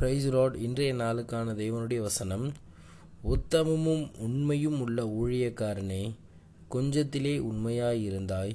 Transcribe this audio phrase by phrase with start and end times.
[0.00, 2.52] Price road இன்றைய நாளுக்கான தேவனுடைய வசனம்
[3.24, 6.14] உத்தமமும் உண்மையும் உள்ள ஊழியக்காரனே
[6.70, 8.52] கொஞ்சத்திலே உண்மையாயிருந்தாய்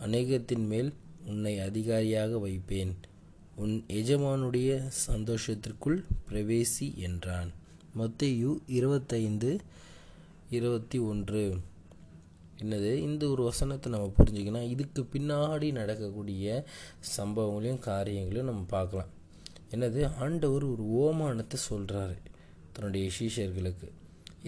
[0.00, 0.94] அநேகத்தின் மேல்
[1.26, 2.96] உன்னை அதிகாரியாக வைப்பேன்.
[3.56, 7.52] உன் எஜமானுடைய சந்தோஷத்திற்குள் பிரவேசி என்றான்.
[7.98, 9.60] மத்தேயு இருபத்தைந்து
[10.50, 11.56] இருபத்தி ஒன்று.
[12.62, 12.94] என்னது?
[12.94, 14.68] இந்த ஒரு வசனத்தை நம்ம புரிஞ்சுக்கணும்.
[14.68, 16.64] இதுக்கு பின்னாடி நடக்கக்கூடிய
[17.16, 19.15] சம்பவங்களையும் காரியங்களையும் நம்ம பார்க்கலாம்.
[19.74, 20.00] என்னது?
[20.22, 22.16] ஆண்டவர் ஒரு ஓமானத்தை சொல்கிறாரு
[22.74, 23.88] தன்னுடைய சீஷர்களுக்கு.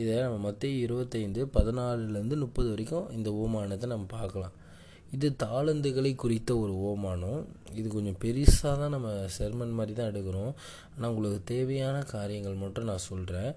[0.00, 4.54] இதை நம்ம மத்திய இருபத்தைந்து பதினாலுலேருந்து முப்பது வரைக்கும் இந்த ஓமானத்தை நம்ம பார்க்கலாம்.
[5.16, 7.40] இது தாளந்துகளை குறித்த ஒரு ஓமானம்
[7.78, 10.52] இது கொஞ்சம் பெருசாக தான் நம்ம செர்மன் மாதிரி தான் எடுக்கிறோம்.
[10.94, 13.50] ஆனால் உங்களுக்கு தேவையான காரியங்கள் மட்டும் நான் சொல்கிறேன்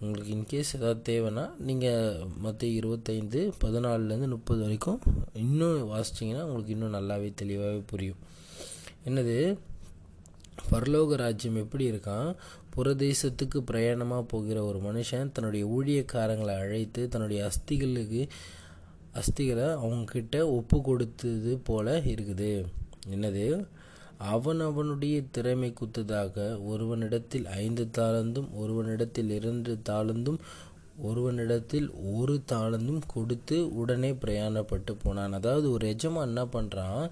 [0.00, 5.00] உங்களுக்கு இன்கேஸ் ஏதாவது தேவைன்னா நீங்கள் மற்ற இருபத்தைந்து பதினாலுலேருந்து முப்பது வரைக்கும்
[5.44, 8.20] இன்னும் வாசிச்சிங்கன்னா உங்களுக்கு இன்னும் நல்லாவே தெளிவாகவே புரியும்.
[9.06, 9.36] என்னது?
[10.70, 12.34] பரலோக ராஜ்யம் எப்படி இருக்கான்?
[12.76, 18.28] புறதேசத்துக்கு பிரயாணமாக போகிற ஒரு மனுஷன் தன்னுடைய ஊழியக்காரங்களை அழைத்து தன்னுடைய அஸ்திகளுக்கு
[19.14, 22.64] அஸ்திகளை அவங்கக்கிட்ட ஒப்பு கொடுத்தது போல இருக்குது.
[23.10, 23.66] என்னது?
[24.18, 30.38] அவன் அவனுடைய திறமை குத்ததாக ஒருவனிடத்தில் ஐந்து தாளந்தும் ஒருவனிடத்தில் இரண்டு தாளந்தும்
[31.02, 35.32] ஒருவனிடத்தில் ஒரு தாளந்தும் கொடுத்து உடனே பிரயாணப்பட்டு போனான்.
[35.32, 37.10] அதாவது ஒரு எஜமான் என்ன பண்ணுறான்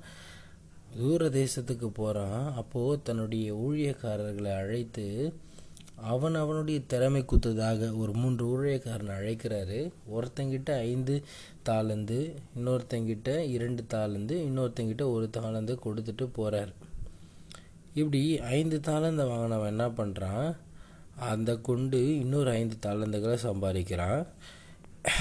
[0.96, 5.06] தூர தேசத்துக்கு போகிறான் அப்போது தன்னுடைய ஊழியக்காரர்களை அழைத்து
[6.12, 9.80] அவன் அவனுடைய திறமை குத்ததாக ஒரு மூன்று ஊழியக்காரனை அழைக்கிறாரு.
[10.14, 11.14] ஒருத்தங்கிட்ட ஐந்து
[11.68, 12.18] தாளந்து
[12.56, 16.72] இன்னொருத்தங்கிட்ட இரண்டு தாளந்து இன்னொருத்தங்கிட்ட ஒரு தாளந்து கொடுத்துட்டு போகிறார்
[17.94, 18.22] இப்படி
[18.58, 20.50] ஐந்து தாளந்தை வாங்கினவன் என்ன பண்ணுறான்
[21.30, 24.22] அந்த கொண்டு இன்னொரு ஐந்து தாளந்துகளை சம்பாதிக்கிறான்.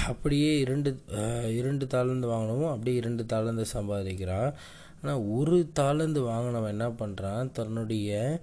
[0.06, 0.90] அப்படியே இரண்டு
[1.60, 4.50] இரண்டு தாளந்து வாங்கினவும் அப்படியே இரண்டு தாளந்து சம்பாதிக்கிறான்.
[5.02, 8.40] ஆனால் ஒரு தாளந்து வாங்கினவன் என்ன பண்ணுறான் தன்னுடைய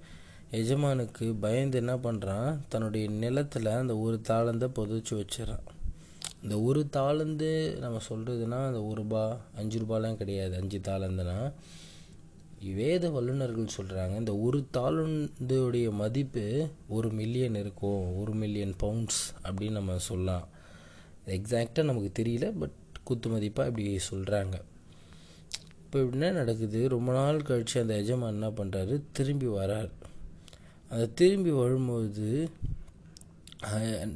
[0.52, 5.68] எஜமானுக்கு பயந்து என்ன பண்ணுறான் தன்னுடைய நிலத்தில் அந்த ஒரு தாளந்தை புதைச்சி வச்சிடறான்.
[6.44, 7.50] இந்த ஒரு தாளந்து
[7.80, 10.54] நம்ம சொல்கிறதுனா அந்த ஒரு ரூபா அஞ்சு ரூபாலாம் கிடையாது.
[10.56, 11.38] அஞ்சு தாளந்துனா
[12.78, 19.98] வேத வல்லுநர்கள் சொல்கிறாங்க இந்த ஒரு தாளந்துடைய மதிப்பு ஒரு மில்லியன் இருக்கும் ஒரு மில்லியன் பவுண்ட்ஸ் அப்படின்னு நம்ம
[19.98, 20.48] சொல்லலாம்.
[21.26, 24.58] எக்ஸாக்டாக நமக்கு தெரியல பட் குத்து மதிப்பாக இப்படி சொல்கிறாங்க
[25.90, 26.80] இப்போ என்ன நடக்குது?
[26.94, 29.88] ரொம்ப நாள் கழித்து அந்த எஜமான் என்ன பண்ணுறாரு திரும்பி வரார்.
[30.92, 32.28] அந்த திரும்பி வரும்போது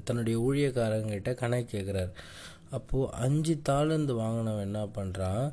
[0.07, 2.11] தன்னுடைய ஊழியக்காரங்கிட்ட கணக்கு கேட்குறார்
[2.77, 5.45] அப்போது அஞ்சு தாளந்து வாங்கினவன் என்ன பண்ணுறான்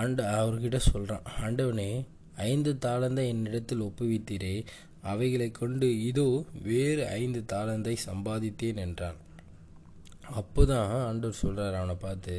[0.00, 1.90] அண்ட அவர்கிட்ட சொல்கிறான் ஆண்டவனே
[2.50, 4.54] ஐந்து தாளந்தை என்னிடத்தில் ஒப்புவித்தீரே
[5.12, 6.28] அவைகளை கொண்டு இதோ
[6.68, 9.18] வேறு ஐந்து தாளந்தை சம்பாதித்தேன் என்றான்.
[10.40, 12.36] அப்போ தான் ஆண்டவர் சொல்கிறார் அவனை பார்த்து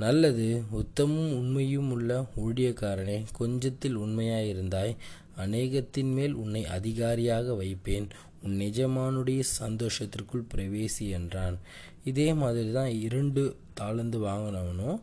[0.00, 4.96] நல்லது உத்தமும் உண்மையும் உள்ள ஊழியக்காரனே கொஞ்சத்தில் உண்மையாயிருந்தாய்
[5.36, 8.08] அநேகத்தின் மேல் உன்னை அதிகாரியாக வைப்பேன்
[8.42, 11.58] உன் நிஜமானுடைய சந்தோஷத்திற்குள் பிரவேசி என்றான்.
[12.04, 13.42] இதே மாதிரி தான் இரண்டு
[13.80, 15.00] தாளந்து வாங்கினவனும்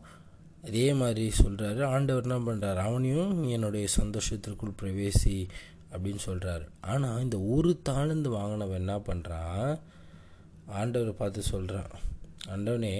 [0.62, 5.46] அதே மாதிரி சொல்கிறாரு ஆண்டவர் என்ன பண்ணுறாரு அவனையும் என்னுடைய சந்தோஷத்திற்குள் பிரவேசி
[5.92, 9.70] அப்படின்னு சொல்கிறாரு ஆனால் இந்த ஒரு தாளந்து வாங்கினவன் என்ன பண்ணுறான்
[10.72, 11.92] ஆண்டவரை பார்த்து சொல்கிறான்
[12.48, 12.94] ஆண்டவனே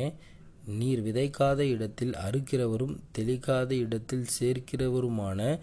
[0.77, 5.59] நீர் விதைக்காத இடத்தில் அறுக்கிறவரும் தெளிக்காத இடத்தில் சேர்க்கிறவருமான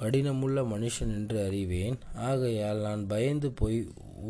[0.00, 1.96] கடினமுள்ள மனுஷன் என்று அறிவேன்.
[2.14, 3.78] ஆகையால் நான் பயந்து போய்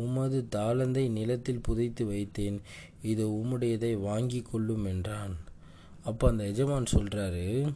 [0.03, 2.57] உமது தாளந்தை நிலத்தில் புதைத்து வைத்தேன்.
[3.01, 5.33] இது உம்முடையதை வாங்கி கொள்ளும் என்றான்.
[6.03, 7.73] அப்போ அந்த எஜமான் சொல்கிறாரு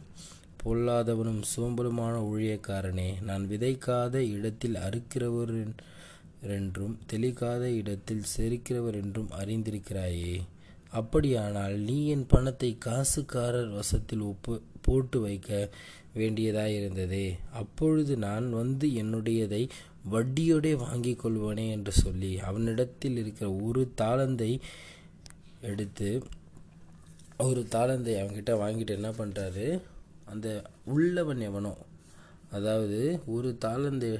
[0.64, 5.54] பொல்லாதவனும் சோம்பலுமான ஊழியக்காரனே நான் விதைக்காத இடத்தில் அறுக்கிறவர்
[6.56, 10.34] என்றும் தெளிக்காத இடத்தில் செரிக்கிறவர் என்றும் அறிந்திருக்கிறாயே.
[10.92, 15.50] அப்படியானால் நீ என் பணத்தை காசுக்காரர் வசத்தில் ஒப்பு போட்டு வைக்க
[16.14, 17.26] வேண்டியதாயிருந்ததே.
[17.52, 19.68] அப்பொழுது நான் வந்து என்னுடையதை
[20.10, 24.60] வட்டியோடே வாங்கிக் கொள்வனே என்று சொல்லி அவனிடத்தில் இருக்கிற ஒரு தாளந்தை
[25.60, 26.22] எடுத்து
[27.38, 29.66] ஒரு தாளந்தை அவன்கிட்ட வாங்கிட்டு என்ன பண்ணுறாரு
[30.24, 30.48] அந்த
[30.84, 31.74] உள்ளவன் எவனோ
[32.50, 34.10] அதாவது ஒரு தாளந்தை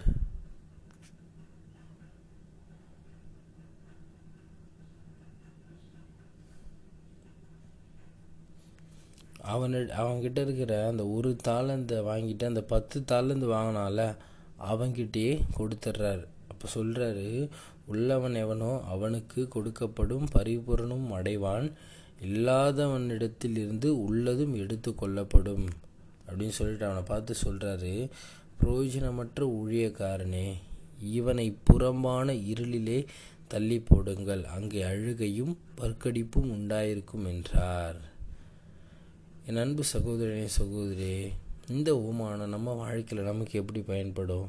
[9.53, 14.17] அவனு அவன்கிட்ட இருக்கிற அந்த ஒரு தாளந்தை வாங்கிட்டு அந்த பத்து தாளந்து வாங்கினால
[14.71, 17.49] அவன்கிட்டயே கொடுத்துட்றாரு அப்போ சொல்கிறாரு
[17.87, 21.67] உள்ளவன் எவனோ அவனுக்கு கொடுக்கப்படும் பரிபூரணம் அடைவான்.
[22.27, 25.65] இல்லாதவனிடத்தில் இருந்து உள்ளதும் எடுத்து கொள்ளப்படும்.
[26.29, 27.95] அப்படின்னு சொல்லிட்டு அவனை பார்த்து சொல்கிறாரு
[28.61, 30.47] பிரயோஜனமற்ற ஊழியக்காரனே
[31.03, 32.99] இவனை புறம்பான இருளிலே
[33.51, 34.45] தள்ளி போடுங்கள்.
[34.57, 38.01] அங்கே அழுகையும் பற்கடிப்பும் உண்டாயிருக்கும் என்றார்.
[39.51, 41.15] என் அன்பு சகோதரனே சகோதரி
[41.75, 44.45] இந்த ஓமானம் நம்ம வாழ்க்கையில் நமக்கு எப்படி பயன்படும்?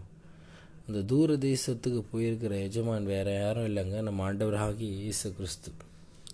[0.87, 3.95] அந்த தூர தேசத்துக்கு போயிருக்கிற எஜமான் வேறு யாரும் இல்லைங்க.
[4.07, 5.71] நம்ம ஆண்டவராகி இயேசு கிறிஸ்து.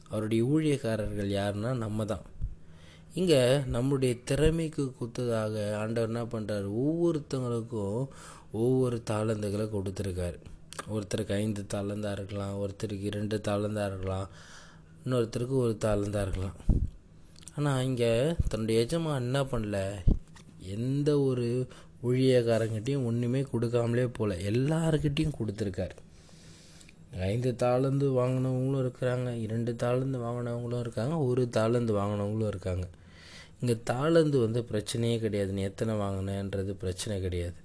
[0.09, 2.25] அவருடைய ஊழியக்காரர்கள் யாருன்னா நம்ம தான்
[3.19, 3.39] இங்கே
[3.75, 7.97] நம்முடைய திறமைக்கு குத்ததாக ஆண்டவர் என்ன பண்ணுறாரு ஒவ்வொருத்தவங்களுக்கும்
[8.63, 10.39] ஒவ்வொரு தாளந்துகளை கொடுத்துருக்காரு.
[10.95, 14.29] ஒருத்தருக்கு ஐந்து தாளந்தாக இருக்கலாம் ஒருத்தருக்கு இரண்டு தாளந்தாக இருக்கலாம்
[15.03, 16.59] இன்னொருத்தருக்கு ஒரு தாளந்தாக இருக்கலாம்.
[17.59, 18.11] ஆனால் இங்கே
[18.49, 19.77] தன்னுடைய எஜமான் என்ன பண்ணல?
[20.75, 21.47] எந்த ஒரு
[22.09, 25.95] ஊழியக்காரங்கிட்டையும் ஒன்றுமே கொடுக்காமலே போகல எல்லாருக்கிட்டேயும் கொடுத்துருக்காரு.
[27.29, 32.85] ஐந்து தாளந்து வாங்கினவங்களும் இருக்கிறாங்க இரண்டு தாளந்து வாங்கினவங்களும் இருக்காங்க ஒரு தாளந்து வாங்கினவங்களும் இருக்காங்க.
[33.61, 37.57] இங்கே தாளந்து வந்து பிரச்சனையே கிடையாது நீ எத்தனை வாங்கினேன்றது பிரச்சனை கிடையாது.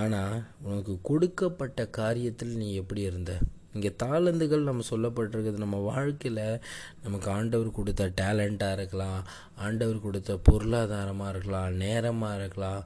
[0.00, 0.36] ஆனால்
[0.66, 3.34] உனக்கு கொடுக்கப்பட்ட காரியத்தில் நீ எப்படி இருந்த?
[3.74, 6.44] இங்கே தாளந்துகள் நம்ம சொல்லப்பட்டிருக்கிறது நம்ம வாழ்க்கையில்
[7.02, 9.20] நமக்கு ஆண்டவர் கொடுத்த டேலண்ட்டாக இருக்கலாம்
[9.66, 12.82] ஆண்டவர் கொடுத்த பொருளாதாரமாக இருக்கலாம் நேரமாக இருக்கலாம்.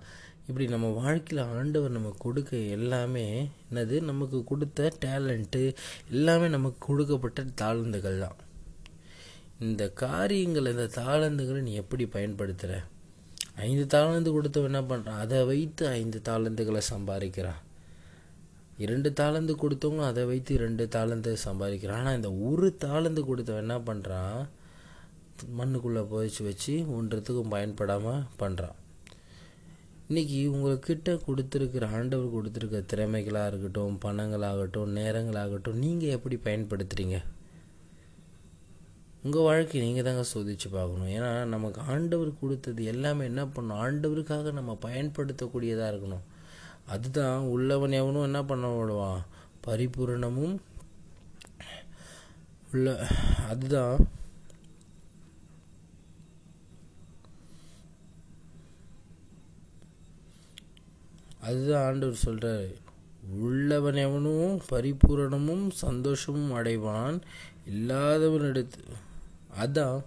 [0.49, 3.27] இப்படி நம்ம வாழ்க்கையில் ஆண்டவர் நம்ம கொடுக்க எல்லாமே
[3.69, 3.97] என்னது?
[4.11, 5.63] நமக்கு கொடுத்த டேலண்ட்டு
[6.11, 8.39] எல்லாமே நமக்கு கொடுக்கப்பட்ட தாளந்துகள் தான்.
[9.69, 12.81] இந்த காரியங்கள் இந்த தாளந்துகளை நீ எப்படி பயன்படுத்துகிற
[13.69, 17.61] ஐந்து தாளந்து கொடுத்தவன் என்ன பண்ணுறான் அதை வைத்து ஐந்து தாளந்துகளை சம்பாதிக்கிறான்.
[18.85, 22.01] இரண்டு தாளந்து கொடுத்தவங்க அதை வைத்து ரெண்டு தாளந்து சம்பாதிக்கிறான்.
[22.03, 24.41] ஆனால் இந்த ஒரு தாளந்து கொடுத்தவன் என்ன பண்ணுறான்
[25.59, 28.79] மண்ணுக்குள்ளே புதைச்சி வச்சு ஒன்றத்துக்கும் பயன்படாமல் பண்ணுறான்
[30.09, 37.19] இன்றைக்கி உங்கள்கிட்ட கொடுத்துருக்கிற ஆண்டவர் கொடுத்துருக்க திறமைகளாக இருக்கட்டும் பணங்களாகட்டும் நேரங்களாகட்டும் நீங்கள் எப்படி பயன்படுத்துகிறீங்க
[39.27, 41.11] உங்கள் வாழ்க்கை நீங்கள் தாங்க சோதித்து பார்க்கணும்.
[41.17, 46.25] ஏன்னா நமக்கு ஆண்டவர் கொடுத்தது எல்லாமே என்ன பண்ணணும் ஆண்டவருக்காக நம்ம பயன்படுத்தக்கூடியதாக இருக்கணும்.
[46.87, 49.23] அதுதான் உள்ளவன் எவனும் என்ன பண்ண விடுவான்
[49.67, 50.57] பரிபூரணமும்
[52.73, 52.91] உள்ள
[53.49, 53.99] அதுதான்
[61.43, 62.69] அதுதான் ஆண்டவர் சொல்கிறார்
[63.41, 67.17] உள்ளவன் எவனும் பரிபூரணமும் சந்தோஷமும் அடைவான்
[67.67, 68.83] இல்லாதவன் எடுத்து
[69.59, 70.01] அதான்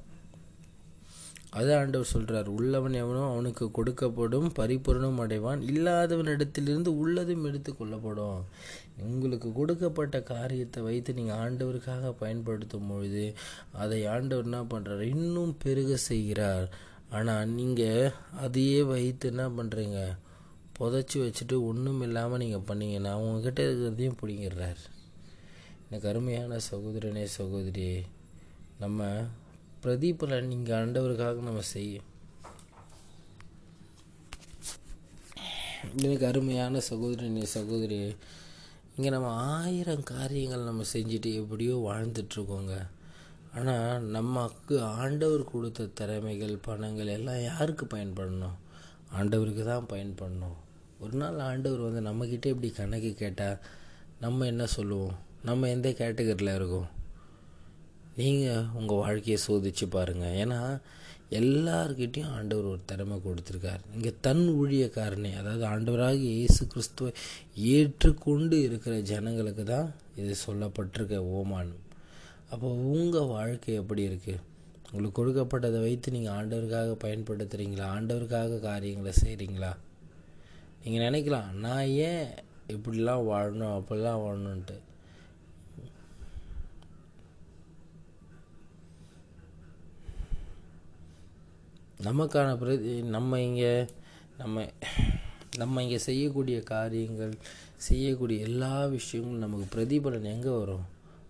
[1.57, 5.62] அதான் ஆண்டவர் சொல்கிறார் உள்ளவன் எவனோ அவனுக்கு கொடுக்கப்படும் பரிபூர்ணம் அடைவான்.
[5.72, 8.42] இல்லாதவனிடத்திலிருந்து உள்ளதும் எடுத்து கொள்ளப்படும்.
[9.07, 13.25] உங்களுக்கு கொடுக்கப்பட்ட காரியத்தை வைத்து நீங்கள் ஆண்டவருக்காக பயன்படுத்தும் பொழுது
[13.84, 16.68] அதை ஆண்டவர் என்ன பண்ணுறார் இன்னும் பெருக செய்கிறார்.
[17.10, 18.13] ஆனால் நீங்கள்
[18.46, 20.00] அதையே வைத்து என்ன பண்ணுறீங்க
[20.78, 24.81] புதைச்சி வச்சுட்டு ஒன்றும் இல்லாமல் நீங்கள் பண்ணீங்கன்னா அவங்கக்கிட்ட இருக்கிறதையும் பிடிங்கிறார்
[25.88, 27.90] எனக்கு அருமையான சகோதரனே சகோதரி
[28.80, 29.02] நம்ம
[29.86, 32.08] பிரதீபலன் நீங்கள் ஆண்டவருக்காக நம்ம செய்யும்.
[36.06, 37.98] எனக்கு அருமையான சகோதரனே சகோதரி
[38.96, 39.30] இங்கே நம்ம
[39.60, 42.76] ஆயிரம் காரியங்கள் நம்ம செஞ்சுட்டு எப்படியோ வாழ்ந்துட்டுருக்கோங்க.
[43.60, 48.58] ஆனால் நமக்கு ஆண்டவர் கொடுத்த திறமைகள் பணங்கள் எல்லாம் யாருக்கு பயன்படணும்
[49.18, 50.58] ஆண்டவருக்கு தான் பயன்படணும்
[51.04, 53.62] ஒரு நாள் ஆண்டவர் வந்து நம்மக்கிட்ட இப்படி கணக்கு கேட்டால்
[54.24, 55.16] நம்ம என்ன சொல்லுவோம்?
[55.50, 56.90] நம்ம எந்த கேட்டகரியில் இருக்கோம்?
[58.18, 60.60] நீங்கள் உங்கள் வாழ்க்கையை சோதித்து பாருங்கள் ஏன்னா
[61.32, 63.82] எல்லார்கிட்டையும் ஆண்டவர் ஒரு திறமை கொடுத்துருக்கார்.
[63.94, 67.12] இங்கே தன் ஊழியக்காரனே அதாவது ஆண்டவராக இயேசு கிறிஸ்துவை
[67.72, 71.82] ஏற்றுக்கொண்டு இருக்கிற ஜனங்களுக்கு தான் இது சொல்லப்பட்டிருக்க ஓமானம்
[72.50, 74.44] அப்போ உங்கள் வாழ்க்கை எப்படி இருக்குது
[74.88, 79.72] உங்களுக்கு கொடுக்கப்பட்டதை வைத்து நீங்கள் ஆண்டவருக்காக பயன்படுத்துகிறீங்களா ஆண்டவருக்காக காரியங்களை செய்கிறீங்களா
[80.84, 82.28] நீங்கள் நினைக்கலாம் நான் ஏன்
[82.68, 84.78] இப்படிலாம் வாழணும் அப்படிலாம் வாழணுன்ட்டு
[92.04, 93.87] நமக்கான பிரதி நம்ம இங்கே
[94.37, 94.66] நம்ம
[95.57, 97.33] நம்ம இங்கே செய்யக்கூடிய காரியங்கள்
[97.78, 100.85] செய்யக்கூடிய எல்லா விஷயங்களும் நமக்கு பிரதிபலன் எங்கே வரும்?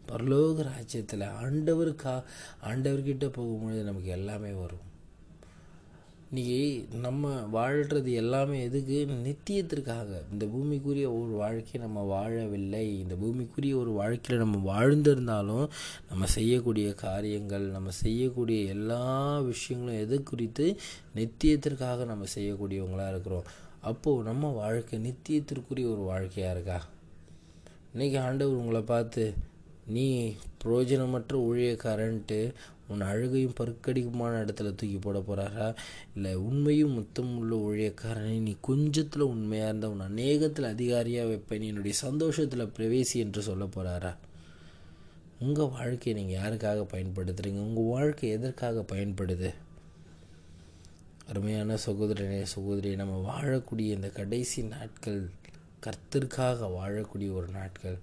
[0.07, 1.25] பரலோக ராஜ்யத்தில்.
[1.43, 2.23] ஆண்டவருக்கா
[2.63, 4.84] ஆண்டவர்கிட்ட போகும்பொழுது நமக்கு எல்லாமே வரும்.
[6.33, 9.07] இன்றைக்கி நம்ம வாழ்கிறது எல்லாமே எதுக்கு?
[9.25, 10.07] நித்தியத்திற்காக.
[10.31, 12.81] இந்த பூமிக்குரிய ஒரு வாழ்க்கையை நம்ம வாழவில்லை.
[12.81, 15.69] இந்த பூமிக்குரிய ஒரு வாழ்க்கையில் நம்ம வாழ்ந்திருந்தாலும்
[16.09, 20.77] நம்ம செய்யக்கூடிய காரியங்கள் நம்ம செய்யக்கூடிய எல்லா விஷயங்களும் எது குறித்து
[21.15, 23.43] நித்தியத்திற்காக நம்ம செய்யக்கூடியவங்களாக இருக்கிறோம்?
[23.81, 26.85] அப்போது நம்ம வாழ்க்கை நித்தியத்திற்குரிய ஒரு வாழ்க்கையாக இருக்கா?
[27.95, 29.33] இன்றைக்கி ஆண்டவர் உங்களை பார்த்து
[29.87, 32.53] நீ பிரயோஜனமற்ற ஊழியக்காரன்ட்டு
[32.87, 35.75] உன் அழுகையும் பருக்கடிக்குமான இடத்துல தூக்கி போட போகிறாரா
[36.15, 42.73] இல்லை உண்மையும் முத்தம் உள்ள ஊழியக்காரனை நீ கொஞ்சத்தில் உண்மையாக இருந்தால் உன் அநேகத்தில் அதிகாரியாக வைப்பேன் என்னுடைய சந்தோஷத்தில்
[42.77, 44.15] பிரவேசி என்று சொல்ல போகிறாரா
[45.39, 49.53] உங்கள் வாழ்க்கையை நீங்கள் யாருக்காக பயன்படுத்துகிறீங்க உங்கள் வாழ்க்கை எதற்காக பயன்படுது?
[51.27, 55.29] அருமையான சகோதரனே சகோதரி நம்ம வாழக்கூடிய இந்த கடைசி நாட்கள்
[55.83, 57.97] கர்த்தருக்காக வாழக்கூடிய ஒரு நாட்கள்.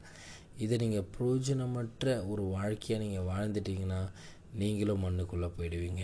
[0.56, 4.08] இதை நீங்கள் பிரயோஜனமற்ற ஒரு வாழ்க்கையாக நீங்கள் வாழ்ந்துட்டீங்கன்னா
[4.52, 6.02] நீங்களும் மண்ணுக்குள்ளே போயிடுவீங்க.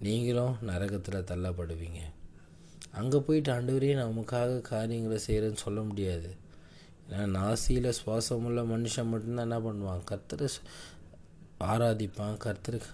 [0.00, 2.00] நீங்களும் நரகத்தில் தள்ளப்படுவீங்க.
[2.92, 6.36] அங்கே போயிட்டு ஆண்டவரே நமக்காக காரியங்களை செய்கிறேன்னு சொல்ல முடியாது.
[7.10, 10.00] ஏன்னா நாசியில் சுவாசமுள்ள மனுஷன் மட்டும்தான் என்ன பண்ணுவான்?
[10.10, 10.48] கர்த்தரை
[11.60, 12.36] ஆராதிப்பான்.
[12.44, 12.90] கர்த்தருக்கு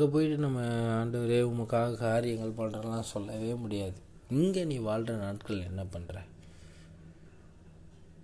[0.00, 0.60] அங்கே போயிட்டு நம்ம
[0.98, 3.98] ஆண்டவரே உமக்காக காரியங்கள் பண்ணுறலாம் சொல்லவே முடியாது.
[4.36, 6.22] இங்கே நீ வாழ்கிற நாட்கள் என்ன பண்ணுற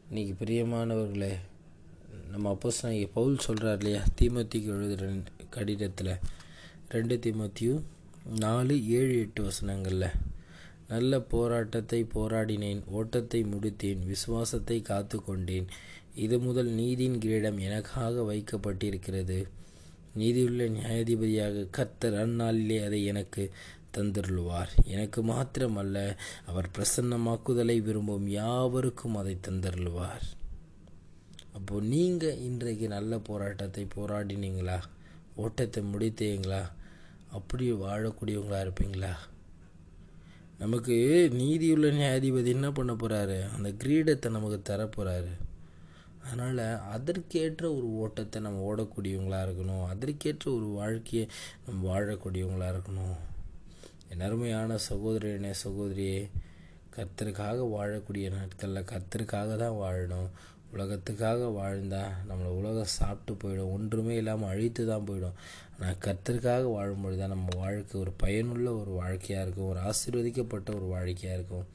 [0.09, 1.31] இன்றைக்கி பிரியமானவர்களே
[2.31, 4.01] நம்ம அப்போஸ் நான் பவுல் சொல்கிறார் இல்லையா?
[4.21, 5.11] தீமத்திக்கு எழுதுகிற
[5.57, 6.13] கடிதத்தில்
[6.95, 7.83] ரெண்டு தீமத்தியும்
[8.45, 10.09] நாலு ஏழு எட்டு வசனங்களில்
[10.95, 15.69] நல்ல போராட்டத்தை போராடினேன் ஓட்டத்தை முடித்தேன் விசுவாசத்தை காத்து கொண்டேன்
[16.25, 19.41] இது முதல் நீதியின் கிரீடம் எனக்காக வைக்கப்பட்டிருக்கிறது.
[20.17, 23.45] நீதியுள்ள நியாயாதிபதியாக கர்த்தர் அந்நாளிலே அதை எனக்கு
[23.97, 24.73] தந்தருள்வார்.
[24.85, 30.27] எனக்கு மாத்திரமல்ல அவர் பிரசன்னமாக்குதலை விரும்பும் யாவருக்கும் அதை தந்தருள்வார்.
[31.53, 34.79] அப்போ நீங்கள் இன்றைக்கு நல்ல போராட்டத்தை போராடினீங்களா?
[35.37, 36.63] ஓட்டத்தை முடித்தீங்களா?
[37.31, 39.15] அப்படி வாழக்கூடியவங்களா இருப்பீங்களா?
[40.59, 40.95] நமக்கு
[41.33, 45.33] நீதியுள்ள நியாயாதிபதி என்ன பண்ண போகிறாரு அந்த கிரீடத்தை நமக்கு தரப்போகிறாரு
[46.27, 46.65] அதனால்
[46.95, 49.85] அதற்கேற்ற ஒரு ஓட்டத்தை நம்ம ஓடக்கூடியவங்களாக இருக்கணும்.
[49.93, 51.25] அதற்கேற்ற ஒரு வாழ்க்கையை
[51.67, 53.17] நம்ம வாழக்கூடியவங்களாக இருக்கணும்.
[54.11, 56.19] என் அருமையான சகோதரனே சகோதரியே
[56.97, 60.29] கர்த்தருக்காக வாழக்கூடிய நாட்களில் கர்த்தருக்காக தான் வாழணும்.
[60.75, 63.73] உலகத்துக்காக வாழ்ந்தால் நம்மளை உலகம் சாப்பிட்டு போயிடும்.
[63.75, 65.37] ஒன்றுமே இல்லாமல் அழித்து தான் போயிடும்.
[65.75, 69.71] ஆனால் கர்த்தருக்காக வாழும்பொழுது தான் நம்ம வாழ்க்கை ஒரு பயனுள்ள ஒரு வாழ்க்கையாக இருக்கும்.
[69.73, 71.67] ஒரு ஆசீர்வதிக்கப்பட்ட ஒரு வாழ்க்கையாக இருக்கும்.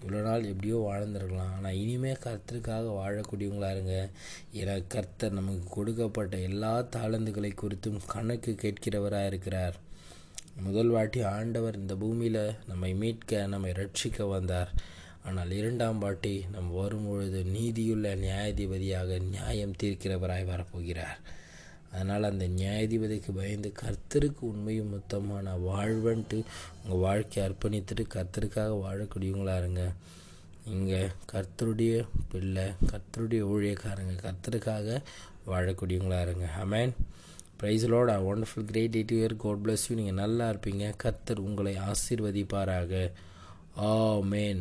[0.00, 1.52] இவ்வளோ நாள் எப்படியோ வாழ்ந்துருக்கலாம்.
[1.56, 3.96] ஆனால் இனிமேல் கர்த்தருக்காக வாழக்கூடியவங்களா இருங்க.
[4.60, 9.76] ஏன்னா கர்த்தர் நமக்கு கொடுக்கப்பட்ட எல்லா தாளந்துகளை குறித்தும் கணக்கு கேட்கிறவராக இருக்கிறார்.
[10.66, 14.70] முதல் வாட்டி ஆண்டவர் இந்த பூமியில் நம்மை மீட்க நம்மை ரட்சிக்க வந்தார்.
[15.28, 21.18] ஆனால் இரண்டாம் வாட்டி வரும் வரும்பொழுது நீதியுள்ள நியாயாதிபதியாக நியாயம் தீர்க்கிறவராய் வரப்போகிறார்.
[21.92, 26.38] அதனால் அந்த நியாயாதிபதிக்கு பயந்து கர்த்தருக்கு உண்மையும் மொத்தமான வாழ்வன்ட்டு
[26.82, 29.92] உங்கள் வாழ்க்கையை அர்ப்பணித்துட்டு கர்த்தருக்காக வாழக்கூடியவங்களா இருங்க
[30.64, 31.00] இங்கே
[31.32, 35.02] கர்த்தருடைய பிள்ளை கர்த்தருடைய ஊழியக்காரங்க கர்த்தருக்காக
[35.46, 36.94] வாழக்கூடியவங்களா இருங்க amen
[37.60, 40.94] praise lord ah wonderful great day year God bless you நீங்கள் நல்லா இருப்பீங்க.
[40.96, 43.12] கர்த்தர் உங்களை ஆசீர்வதிப்பாராக.
[43.78, 44.60] ஆ மேன்